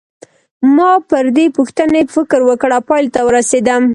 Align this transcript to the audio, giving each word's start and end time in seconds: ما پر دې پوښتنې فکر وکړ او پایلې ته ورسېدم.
ما 0.75 0.91
پر 1.09 1.25
دې 1.35 1.45
پوښتنې 1.57 2.01
فکر 2.15 2.39
وکړ 2.49 2.69
او 2.77 2.83
پایلې 2.89 3.09
ته 3.15 3.21
ورسېدم. 3.27 3.83